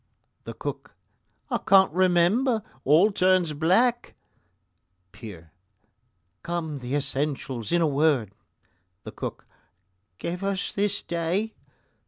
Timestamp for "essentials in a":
6.95-7.87